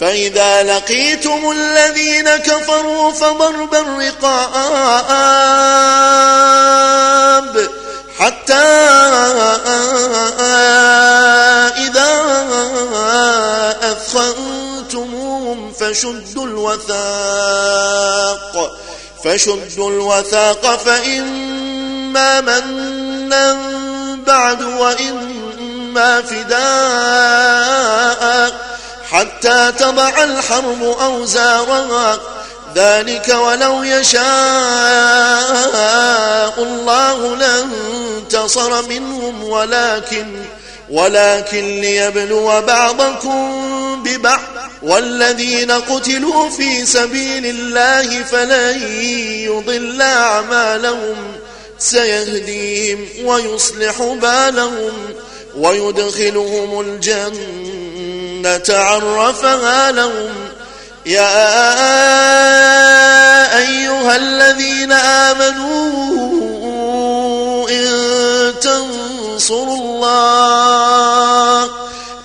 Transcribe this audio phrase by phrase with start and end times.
[0.00, 4.18] فإذا لقيتم الذين كفروا فضرب الرقاب
[8.18, 8.54] حتى
[11.76, 12.08] إذا
[13.82, 17.58] أثخنتموهم فشدوا الوثاق
[19.24, 23.58] فشدوا الوثاق فإما منا
[24.26, 27.48] بعد وإما فداء.
[29.10, 32.20] حتى تضع الحرب أوزارها.
[32.74, 34.22] ذلك ولو يشاء
[36.62, 40.26] الله لانتصر منهم ولكن
[40.90, 44.40] ولكن ليبلو بعضكم ببعض.
[44.82, 48.82] والذين قتلوا في سبيل الله فلن
[49.44, 51.16] يضل أعمالهم.
[51.78, 54.92] سيهديهم ويصلح بالهم
[55.56, 57.77] ويدخلهم الجنة.
[58.70, 60.34] عرفها لهم.
[61.06, 61.58] يا
[63.58, 66.08] أيها الذين آمنوا
[67.70, 71.64] إن تنصروا الله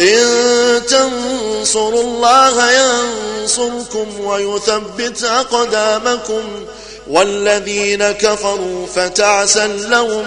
[0.00, 6.42] إن تنصروا الله ينصركم ويثبت أقدامكم.
[7.10, 10.26] والذين كفروا فتعسا لهم.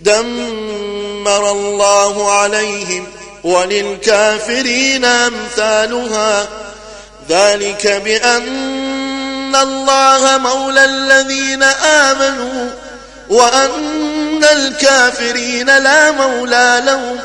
[0.00, 3.06] دمر الله عليهم
[3.44, 6.48] وللكافرين أمثالها.
[7.28, 12.70] ذلك بأن الله مولى الذين آمنوا
[13.28, 17.18] وأن الكافرين لا مولى لهم.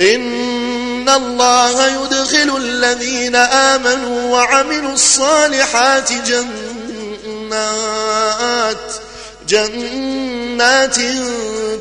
[0.00, 6.52] إن الله يدخل الذين آمنوا وعملوا الصالحات جنات
[9.52, 10.96] جنات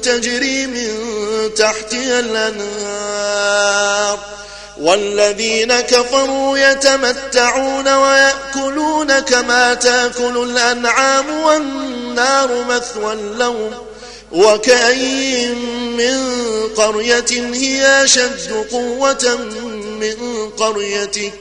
[0.04, 0.92] تجري من
[1.56, 4.20] تحتها الأنهار.
[4.82, 13.72] والذين كفروا يتمتعون ويأكلون كما تأكل الأنعام والنار مثوى لهم
[14.32, 15.48] وكأي
[15.98, 16.20] من
[16.78, 19.38] قرية هي أشد قوة
[20.00, 21.34] من قريتك.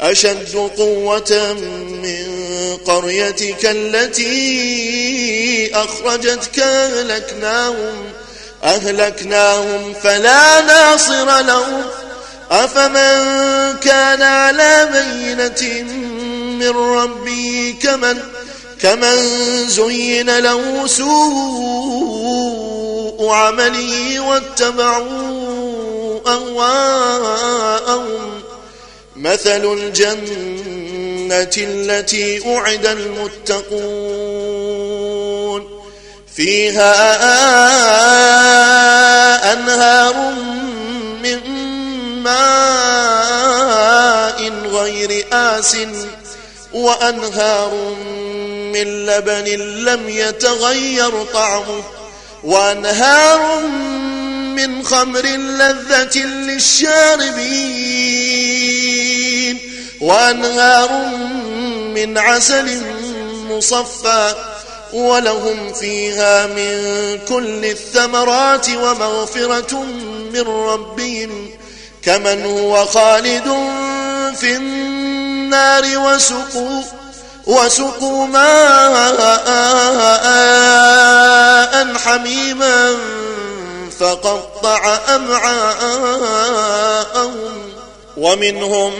[0.00, 1.56] أشد قوة
[2.02, 2.26] من
[2.86, 5.19] قريتك التي
[5.74, 8.12] أخرجتك أهلكناهم
[8.64, 11.82] أهلكناهم فلا ناصر لهم.
[12.50, 15.82] أفمن كان على بينة
[16.58, 18.18] من ربي كمن
[18.80, 19.16] كمن
[19.68, 22.40] زين له سوء
[23.30, 25.40] عمله واتبعوا
[26.26, 28.10] أهواءهم.
[29.16, 34.39] مثل الجنة التي أعد المتقون.
[36.40, 36.92] فيها
[39.52, 40.14] أنهار
[41.22, 41.40] من
[42.22, 43.60] ماء
[44.66, 45.76] غير آس
[46.72, 47.94] وأنهار
[48.72, 49.44] من لبن
[49.84, 51.82] لم يتغير طعمه
[52.44, 53.60] وأنهار
[54.56, 57.50] من خمر لذة للشاربين
[60.00, 60.90] وأنهار
[61.94, 62.82] من عسل
[63.50, 64.49] مصفى
[64.92, 69.84] ولهم فيها من كل الثمرات ومغفرة
[70.32, 71.50] من ربهم
[72.02, 73.56] كمن هو خالد
[74.36, 76.82] في النار وسقوا
[77.46, 79.60] وسقوا ماء
[81.96, 82.96] حميما
[84.00, 86.20] فقطع أمعاءهم
[88.16, 88.92] ومنهم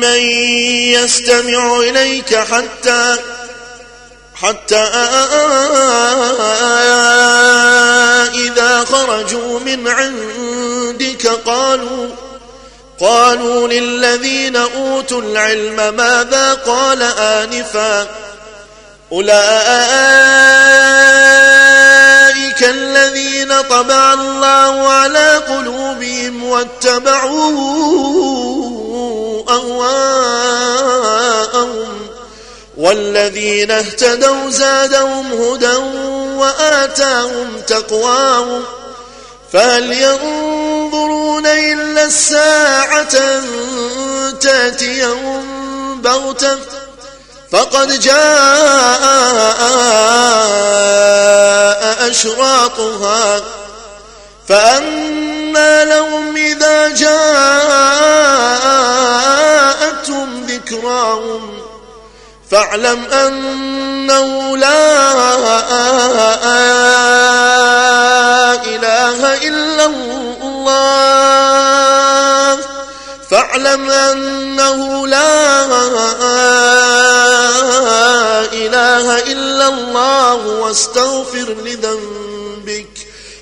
[0.00, 0.20] من
[0.92, 3.16] يستمع إليك حتى
[4.42, 4.76] حتى
[8.34, 12.08] إذا خرجوا من عندك قالوا
[13.00, 18.06] قالوا للذين أوتوا العلم ماذا قال آنفا
[19.12, 19.36] أولئك
[22.62, 27.50] الذين طبع الله على قلوبهم واتبعوا
[32.86, 35.76] والذين اهتدوا زادهم هدى
[36.36, 38.62] وآتاهم تقواهم
[39.52, 43.40] فهل ينظرون إلا الساعة
[44.40, 45.42] تأتيهم
[46.02, 46.58] بغتة
[47.52, 48.16] فقد جاء
[52.10, 53.42] أشراطها
[54.48, 57.26] فأما لهم إذا جاءتهم
[60.46, 61.55] ذكراهم
[62.50, 65.06] فاعلم أنه لا
[68.64, 70.26] إله إلا الله.
[73.30, 75.66] فاعلم أنه لا
[78.52, 82.96] إله إلا الله واستغفر لذنبك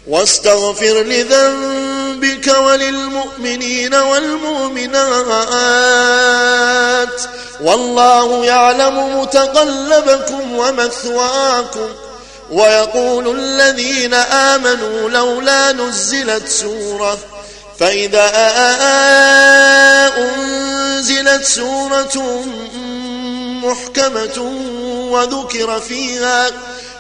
[0.07, 1.94] واستغفر لذنبك
[2.49, 4.95] وللمؤمنين والمؤمنات.
[7.63, 11.89] والله يعلم متقلبكم ومثواكم.
[12.51, 17.19] ويقول الذين آمنوا لولا نزلت سورة.
[17.81, 18.31] فإذا
[20.19, 22.45] أنزلت سورة
[23.65, 24.39] محكمة
[25.11, 26.51] وذكر فيها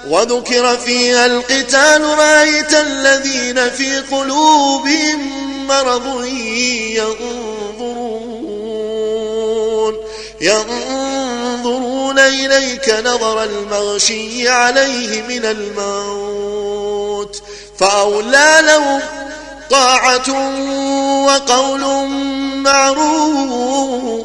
[0.09, 5.35] وذكر فيها القتال رأيت الذين في قلوبهم
[5.67, 6.25] مرض
[6.95, 8.35] ينظرون
[10.41, 17.43] ينظرون إليك نظر المغشي عليه من الموت
[17.79, 19.01] فأولى لهم
[19.71, 20.31] طاعة
[21.27, 22.09] وقول
[22.57, 24.24] معروف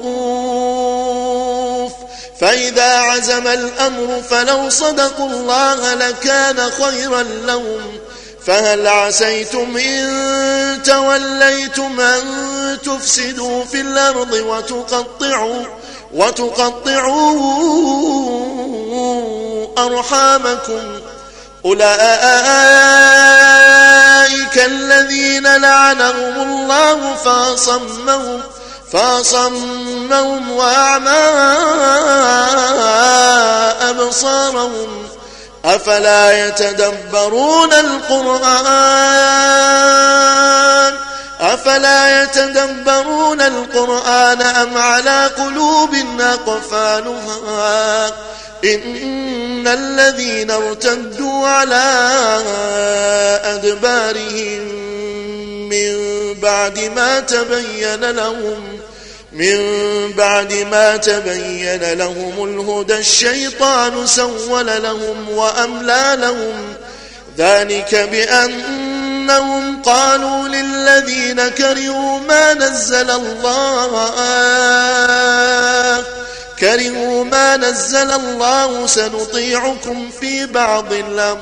[2.79, 7.99] فإذا عزم الأمر فلو صدقوا الله لكان خيرا لهم.
[8.45, 12.21] فهل عسيتم إن توليتم أن
[12.85, 15.65] تفسدوا في الأرض وتقطعوا
[16.13, 17.37] وتقطعوا
[19.77, 20.99] أرحامكم؟
[21.65, 21.89] أولئك
[24.57, 28.41] الذين لعنهم الله فأصمهم
[28.93, 31.09] فاصمهم وأعمى
[33.89, 35.07] أبصارهم
[35.65, 39.09] أفلا يتدبرون القرآن
[41.39, 48.07] أفلا يتدبرون القرآن أم على قلوب أقفالها
[48.63, 51.83] إن الذين ارتدوا على
[53.43, 54.98] أدبارهم
[55.69, 58.79] من بعد ما تبين لهم
[59.33, 59.59] من
[60.13, 66.73] بعد ما تبين لهم الهدى الشيطان سول لهم وأملى لهم.
[67.37, 74.13] ذلك بأنهم قالوا للذين كرهوا ما نزل الله
[76.59, 81.41] كرهوا ما نزل الله سنطيعكم في بعض الأمر.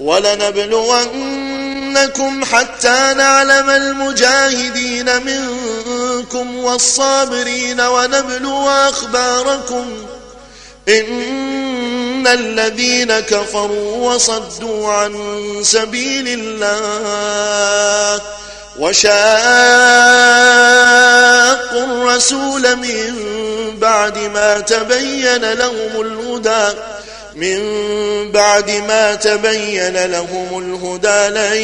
[0.00, 1.14] ولنبلونكم
[2.44, 9.86] حتى نعلم المجاهدين منكم والصابرين ونبلو أخباركم
[10.88, 15.14] إن الذين كفروا وصدوا عن
[15.62, 18.20] سبيل الله
[18.78, 19.20] وشاقوا
[21.84, 23.14] الرسول من
[23.78, 26.78] بعد ما تبين لهم الهدى
[27.40, 27.60] من
[28.32, 31.56] بعد ما تبين لهم الهدى لن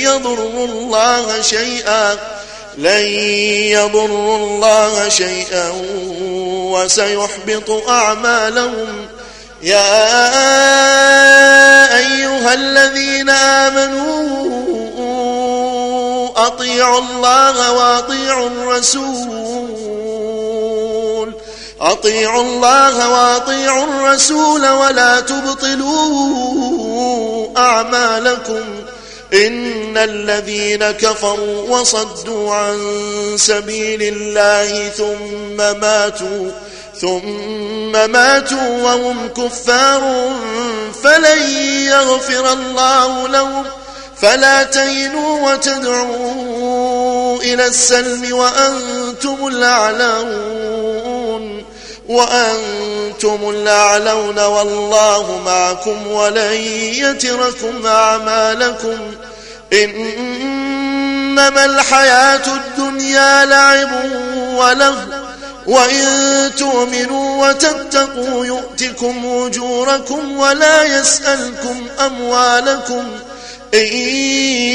[0.00, 2.16] يضروا الله شيئا
[2.78, 3.04] لن
[3.76, 5.72] يضروا الله شيئا
[6.72, 9.06] وسيحبط أعمالهم.
[9.62, 10.18] يا
[11.98, 14.28] أيها الذين آمنوا
[16.36, 20.07] أطيعوا الله وأطيعوا الرسول.
[21.80, 26.28] أطيعوا الله وأطيعوا الرسول ولا تبطلوا
[27.56, 28.64] أعمالكم
[29.34, 32.78] إن الذين كفروا وصدوا عن
[33.36, 36.50] سبيل الله ثم ماتوا
[37.00, 40.30] ثم ماتوا وهم كفار
[41.02, 41.50] فلن
[41.86, 43.64] يغفر الله لهم
[44.16, 50.47] فلا تهنوا وتدعوا إلى السلم وأنتم الأعلون
[52.08, 56.52] وأنتم الأعلون والله معكم ولن
[56.94, 58.98] يتركم أعمالكم.
[59.72, 63.90] إنما الحياة الدنيا لعب
[64.54, 64.94] وله
[65.66, 73.04] وإن تؤمنوا وتتقوا يؤتكم أجوركم ولا يسألكم أموالكم.
[73.74, 73.86] إن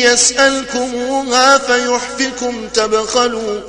[0.04, 2.68] يسألكموها فيحفكم.
[2.74, 3.60] تبخلوا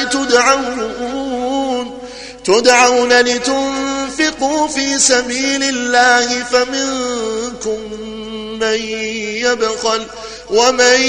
[0.04, 1.98] تدعون
[2.44, 7.78] تدعون لتنفقوا في سبيل الله فمنكم
[8.60, 8.80] من
[9.42, 10.06] يبخل
[10.50, 11.00] ومن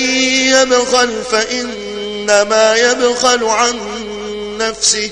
[0.53, 3.79] يبخل فإنما يبخل عن
[4.57, 5.11] نفسه.